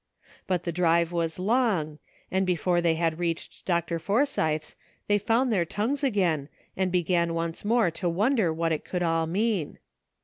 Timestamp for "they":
2.81-2.95, 5.05-5.19